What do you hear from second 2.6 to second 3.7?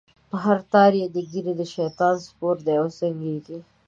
دی او زنګیږی